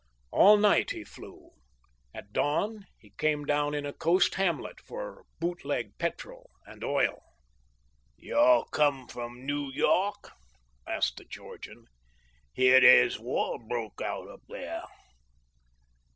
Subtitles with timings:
[0.31, 1.51] All night he flew.
[2.11, 7.21] At dawn he came down in a coast hamlet for bootleg petrol and oil.
[8.17, 10.31] "You come from New York?"
[10.87, 11.85] asked the Georgian.
[12.51, 14.85] "Hear there's war broke out up there."